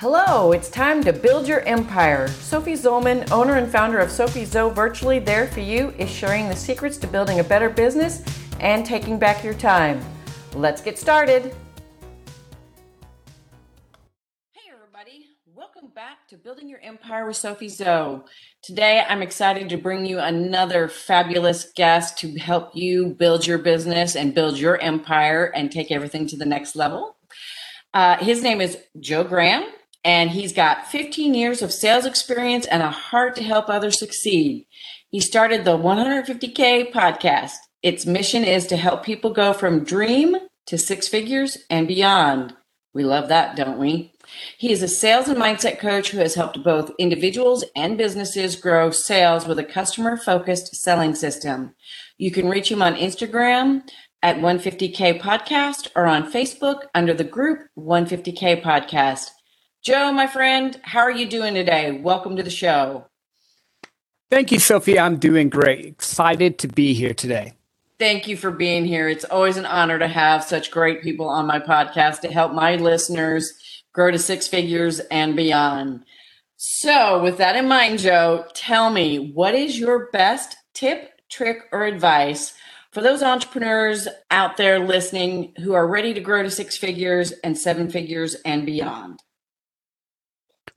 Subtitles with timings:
[0.00, 2.28] Hello, it's time to build your empire.
[2.28, 6.54] Sophie Zollman, owner and founder of Sophie Zo Virtually There For You, is sharing the
[6.54, 8.22] secrets to building a better business
[8.60, 10.00] and taking back your time.
[10.54, 11.52] Let's get started.
[14.52, 15.30] Hey, everybody.
[15.52, 18.24] Welcome back to Building Your Empire with Sophie Zo.
[18.62, 24.14] Today, I'm excited to bring you another fabulous guest to help you build your business
[24.14, 27.16] and build your empire and take everything to the next level.
[27.92, 29.64] Uh, his name is Joe Graham
[30.04, 34.66] and he's got 15 years of sales experience and a heart to help others succeed.
[35.10, 37.56] He started the 150K podcast.
[37.82, 42.54] Its mission is to help people go from dream to six figures and beyond.
[42.92, 44.12] We love that, don't we?
[44.58, 48.90] He is a sales and mindset coach who has helped both individuals and businesses grow
[48.90, 51.74] sales with a customer focused selling system.
[52.18, 53.88] You can reach him on Instagram
[54.22, 59.30] at 150K Podcast or on Facebook under the group 150K Podcast.
[59.82, 61.92] Joe, my friend, how are you doing today?
[61.92, 63.06] Welcome to the show.
[64.30, 64.98] Thank you, Sophie.
[64.98, 65.86] I'm doing great.
[65.86, 67.54] Excited to be here today.
[67.98, 69.08] Thank you for being here.
[69.08, 72.76] It's always an honor to have such great people on my podcast to help my
[72.76, 73.52] listeners
[73.92, 76.04] grow to six figures and beyond.
[76.56, 81.84] So, with that in mind, Joe, tell me what is your best tip, trick, or
[81.84, 82.52] advice
[82.92, 87.56] for those entrepreneurs out there listening who are ready to grow to six figures and
[87.56, 89.20] seven figures and beyond?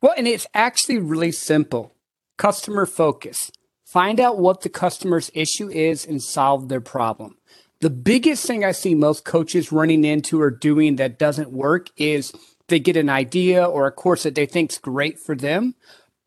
[0.02, 1.94] Well, and it's actually really simple
[2.38, 3.52] customer focus.
[3.86, 7.38] Find out what the customer's issue is and solve their problem.
[7.82, 12.34] The biggest thing I see most coaches running into or doing that doesn't work is
[12.68, 15.76] they get an idea or a course that they think's great for them,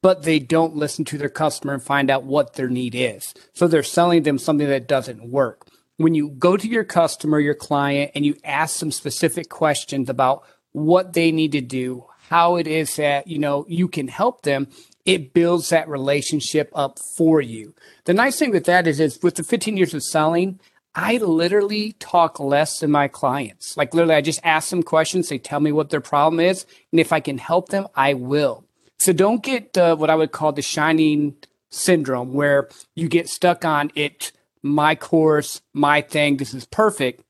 [0.02, 3.34] but they don't listen to their customer and find out what their need is.
[3.54, 5.66] So they're selling them something that doesn't work.
[5.96, 10.44] When you go to your customer, your client, and you ask them specific questions about
[10.72, 14.66] what they need to do, how it is that, you know, you can help them,
[15.04, 17.72] it builds that relationship up for you.
[18.06, 20.58] The nice thing with that is, is with the 15 years of selling,
[20.96, 23.76] I literally talk less than my clients.
[23.76, 25.28] Like literally, I just ask them questions.
[25.28, 26.66] They tell me what their problem is.
[26.90, 28.64] And if I can help them, I will.
[28.98, 31.36] So don't get uh, what I would call the shining
[31.70, 36.38] syndrome where you get stuck on it, my course, my thing.
[36.38, 37.22] This is perfect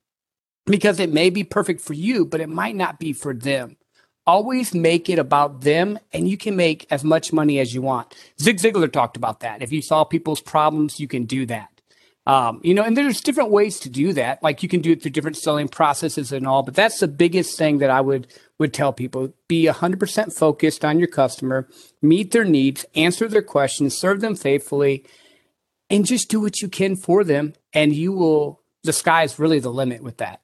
[0.65, 3.77] because it may be perfect for you, but it might not be for them
[4.27, 8.15] always make it about them and you can make as much money as you want.
[8.41, 9.63] Zig Ziglar talked about that.
[9.63, 11.69] If you solve people's problems, you can do that.
[12.27, 14.43] Um, you know, and there's different ways to do that.
[14.43, 17.59] Like you can do it through different selling processes and all, but that's the biggest
[17.59, 19.35] thing that I would would tell people.
[19.47, 21.69] Be 100% focused on your customer,
[22.01, 25.05] meet their needs, answer their questions, serve them faithfully,
[25.91, 29.59] and just do what you can for them and you will the sky is really
[29.59, 30.41] the limit with that.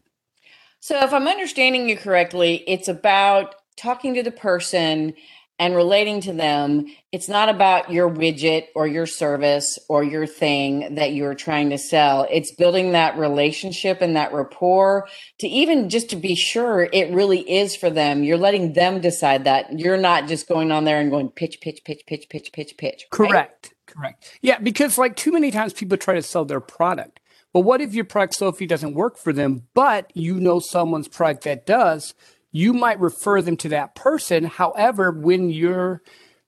[0.81, 5.15] So if I'm understanding you correctly, it's about talking to the person
[5.59, 10.95] and relating to them, it's not about your widget or your service or your thing
[10.95, 12.27] that you're trying to sell.
[12.31, 15.07] It's building that relationship and that rapport
[15.41, 18.25] to even just to be sure it really is for them.
[18.25, 19.79] You're letting them decide that.
[19.79, 23.07] You're not just going on there and going pitch, pitch, pitch, pitch, pitch, pitch, pitch.
[23.13, 23.29] Right?
[23.29, 23.75] Correct.
[23.85, 24.39] Correct.
[24.41, 27.21] Yeah, because like too many times people try to sell their product.
[27.53, 31.45] But what if your product, Sophie, doesn't work for them, but you know someone's product
[31.45, 32.15] that does?
[32.53, 34.45] You might refer them to that person.
[34.45, 36.03] However, when your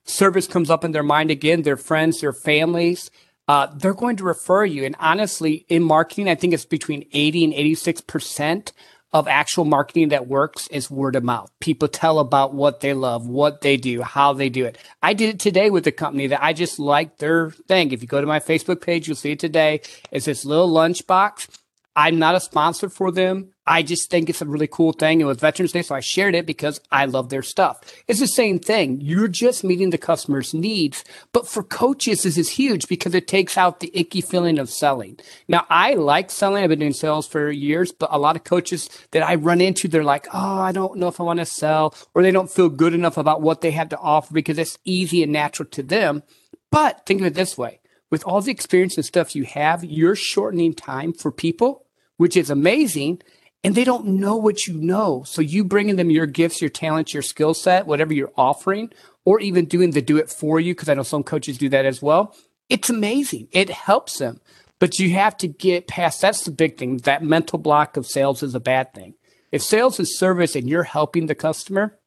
[0.05, 3.11] service comes up in their mind again, their friends, their families,
[3.49, 4.85] uh, they're going to refer you.
[4.85, 8.73] And honestly, in marketing, I think it's between 80 and 86%
[9.13, 11.51] of actual marketing that works is word of mouth.
[11.61, 14.79] People tell about what they love, what they do, how they do it.
[15.03, 17.93] I did it today with a company that I just liked their thing.
[17.93, 19.83] If you go to my Facebook page, you'll see it today.
[20.11, 21.49] It's this little lunchbox
[21.95, 23.52] I'm not a sponsor for them.
[23.67, 25.21] I just think it's a really cool thing.
[25.21, 27.81] It was Veterans Day, so I shared it because I love their stuff.
[28.09, 29.01] It's the same thing.
[29.01, 31.05] You're just meeting the customer's needs.
[31.33, 35.19] But for coaches, this is huge because it takes out the icky feeling of selling.
[35.47, 36.65] Now, I like selling.
[36.65, 39.87] I've been doing sales for years, but a lot of coaches that I run into,
[39.87, 42.69] they're like, oh, I don't know if I want to sell, or they don't feel
[42.69, 46.25] good enough about what they have to offer because it's easy and natural to them.
[46.71, 47.81] But think of it this way
[48.13, 51.87] with all the experience and stuff you have, you're shortening time for people,
[52.19, 53.23] which is amazing.
[53.65, 55.23] And they don't know what you know.
[55.25, 58.91] So you bringing them your gifts, your talents, your skill set, whatever you're offering,
[59.25, 61.87] or even doing the do it for you, because I know some coaches do that
[61.87, 62.35] as well.
[62.69, 63.49] It's amazing.
[63.53, 64.41] It helps them.
[64.81, 66.97] But you have to get past that's the big thing.
[66.99, 69.15] That mental block of sales is a bad thing.
[69.53, 71.99] If sales is service and you're helping the customer,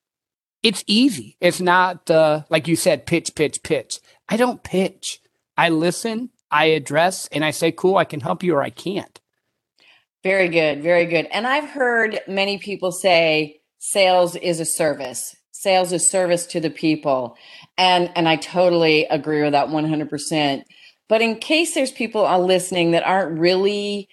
[0.61, 1.37] it's easy.
[1.39, 3.99] It's not uh, like you said, pitch, pitch, pitch.
[4.27, 5.21] I don't pitch.
[5.55, 9.21] I listen, I address, and I say, cool, I can help you or I can't.
[10.25, 10.83] Very good.
[10.83, 11.27] Very good.
[11.31, 15.35] And I've heard many people say sales is a service.
[15.51, 17.37] sales is service to the people.
[17.77, 20.63] And and I totally agree with that 100%.
[21.09, 24.09] But in case there's people are listening that aren't really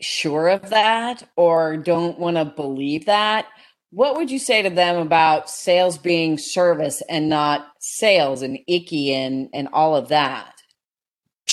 [0.00, 3.46] sure of that or don't want to believe that,
[3.90, 9.14] what would you say to them about sales being service and not sales and icky
[9.14, 10.57] and and all of that?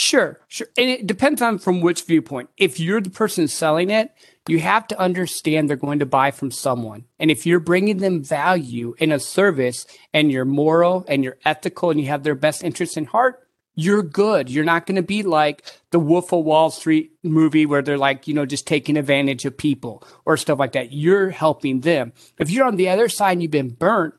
[0.06, 0.68] Sure, sure.
[0.78, 2.52] And it depends on from which viewpoint.
[2.58, 4.12] If you're the person selling it,
[4.48, 7.06] you have to understand they're going to buy from someone.
[7.18, 11.90] And if you're bringing them value in a service and you're moral and you're ethical
[11.90, 14.48] and you have their best interests in heart, you're good.
[14.48, 18.28] You're not going to be like the Wolf of Wall Street movie where they're like,
[18.28, 20.94] you know, just taking advantage of people or stuff like that.
[20.94, 22.14] You're helping them.
[22.38, 24.14] If you're on the other side and you've been burnt,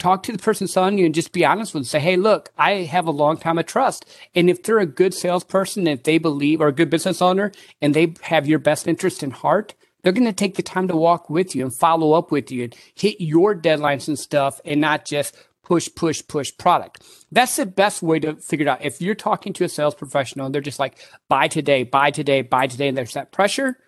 [0.00, 1.88] talk to the person selling you and just be honest with them.
[1.88, 4.04] Say, hey, look, I have a long time of trust.
[4.34, 7.94] And if they're a good salesperson, if they believe or a good business owner and
[7.94, 11.28] they have your best interest in heart, they're going to take the time to walk
[11.28, 15.04] with you and follow up with you and hit your deadlines and stuff and not
[15.04, 17.04] just push, push, push product.
[17.30, 18.84] That's the best way to figure it out.
[18.84, 20.98] If you're talking to a sales professional and they're just like,
[21.28, 23.78] buy today, buy today, buy today, and there's that pressure,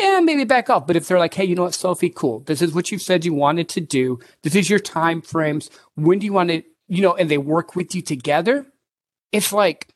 [0.00, 0.86] yeah, maybe back off.
[0.86, 2.40] But if they're like, hey, you know what, Sophie, cool.
[2.40, 4.18] This is what you said you wanted to do.
[4.42, 5.70] This is your time frames.
[5.94, 8.66] When do you want to, you know, and they work with you together.
[9.32, 9.88] It's like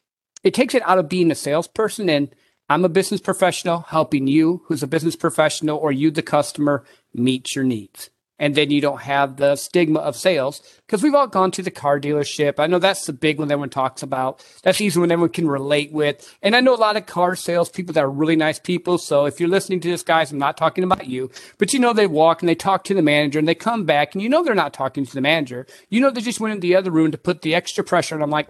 [0.45, 2.35] it takes it out of being a salesperson and
[2.69, 7.55] I'm a business professional helping you, who's a business professional, or you, the customer, meet
[7.55, 11.51] your needs and then you don't have the stigma of sales because we've all gone
[11.53, 12.59] to the car dealership.
[12.59, 14.45] I know that's the big one everyone talks about.
[14.63, 16.37] That's easy one everyone can relate with.
[16.43, 18.99] And I know a lot of car sales people that are really nice people.
[18.99, 21.93] So if you're listening to this, guys, I'm not talking about you, but you know,
[21.93, 24.43] they walk and they talk to the manager and they come back and you know,
[24.43, 25.67] they're not talking to the manager.
[25.89, 28.15] You know, they just went in the other room to put the extra pressure.
[28.15, 28.49] And I'm like,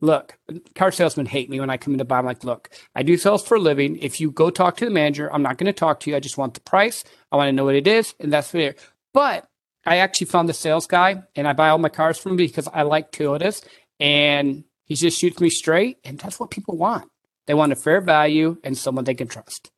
[0.00, 0.38] look,
[0.74, 2.18] car salesmen hate me when I come in to buy.
[2.18, 3.96] I'm like, look, I do sales for a living.
[3.96, 6.16] If you go talk to the manager, I'm not going to talk to you.
[6.16, 7.04] I just want the price.
[7.32, 8.14] I want to know what it is.
[8.20, 8.74] And that's fair.
[9.14, 9.46] But
[9.86, 12.68] I actually found the sales guy and I buy all my cars from him because
[12.72, 13.64] I like Toyotas
[13.98, 15.98] and he just shoots me straight.
[16.04, 17.08] And that's what people want.
[17.46, 19.70] They want a fair value and someone they can trust.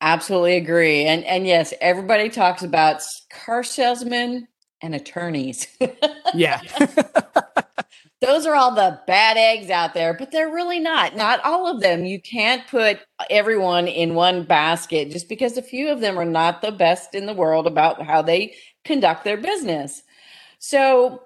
[0.00, 1.04] Absolutely agree.
[1.04, 4.48] And and yes, everybody talks about car salesmen
[4.82, 5.66] and attorneys.
[6.34, 6.60] yeah.
[8.20, 11.16] Those are all the bad eggs out there, but they're really not.
[11.16, 12.04] Not all of them.
[12.04, 12.98] You can't put
[13.30, 17.24] everyone in one basket just because a few of them are not the best in
[17.24, 18.54] the world about how they
[18.84, 20.02] conduct their business.
[20.58, 21.22] So,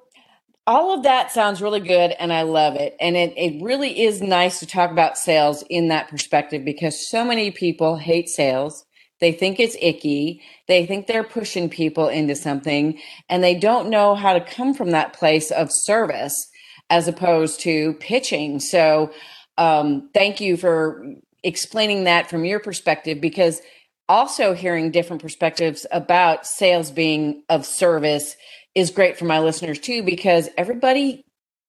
[0.67, 2.97] all of that sounds really good and I love it.
[2.99, 7.23] And it, it really is nice to talk about sales in that perspective because so
[7.23, 8.87] many people hate sales.
[9.25, 10.43] They think it's icky.
[10.69, 13.01] They think they're pushing people into something
[13.31, 16.51] and they don't know how to come from that place of service
[16.91, 18.61] as opposed to pitching.
[18.61, 19.15] So,
[19.57, 21.07] um, thank you for
[21.43, 23.63] explaining that from your perspective because
[24.11, 28.37] also hearing different perspectives about sales being of service
[28.75, 31.25] is great for my listeners too because everybody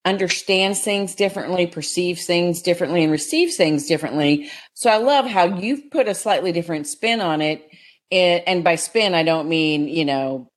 [0.05, 4.49] understands things differently perceives things differently and receives things differently.
[4.75, 7.67] So i love how you've put a slightly different spin on it.
[8.11, 10.47] And by spin i don't mean you know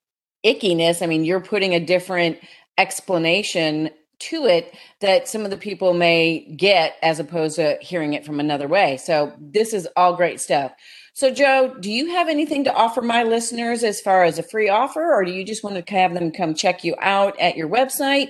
[0.44, 1.02] ickiness.
[1.02, 2.38] I mean you're putting a different
[2.76, 3.90] explanation
[4.20, 8.40] to it that some of the people may get as opposed to hearing it from
[8.40, 8.96] another way.
[8.96, 10.72] So this is all great stuff.
[11.18, 14.68] So, Joe, do you have anything to offer my listeners as far as a free
[14.68, 17.68] offer, or do you just want to have them come check you out at your
[17.68, 18.28] website?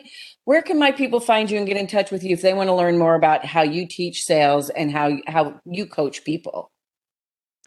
[0.49, 2.69] Where can my people find you and get in touch with you if they want
[2.69, 6.73] to learn more about how you teach sales and how how you coach people?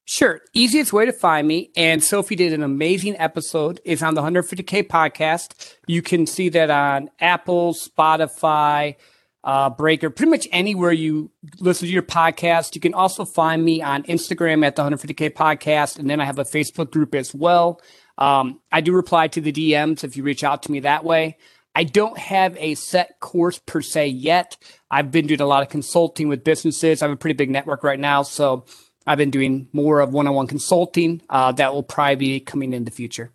[0.05, 0.41] Sure.
[0.55, 1.69] Easiest way to find me.
[1.77, 3.79] And Sophie did an amazing episode.
[3.85, 5.75] It's on the 150K podcast.
[5.85, 8.95] You can see that on Apple, Spotify,
[9.43, 12.73] uh, Breaker, pretty much anywhere you listen to your podcast.
[12.73, 15.99] You can also find me on Instagram at the 150K podcast.
[15.99, 17.79] And then I have a Facebook group as well.
[18.17, 21.37] Um, I do reply to the DMs if you reach out to me that way.
[21.75, 24.57] I don't have a set course per se yet.
[24.89, 27.01] I've been doing a lot of consulting with businesses.
[27.01, 28.23] I have a pretty big network right now.
[28.23, 28.65] So
[29.07, 31.21] I've been doing more of one on one consulting.
[31.29, 33.31] Uh, that will probably be coming in the future.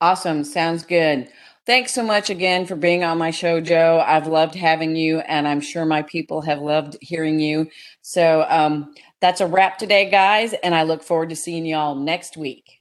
[0.00, 0.44] Awesome.
[0.44, 1.28] Sounds good.
[1.66, 4.02] Thanks so much again for being on my show, Joe.
[4.04, 7.68] I've loved having you, and I'm sure my people have loved hearing you.
[8.00, 11.94] So um, that's a wrap today, guys, and I look forward to seeing you all
[11.94, 12.79] next week.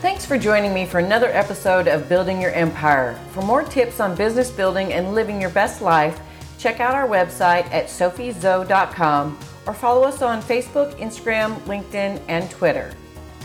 [0.00, 3.18] Thanks for joining me for another episode of Building Your Empire.
[3.32, 6.20] For more tips on business building and living your best life,
[6.56, 9.36] check out our website at sophiezo.com
[9.66, 12.94] or follow us on Facebook, Instagram, LinkedIn, and Twitter.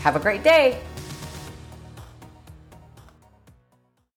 [0.02, 0.80] Have a great day.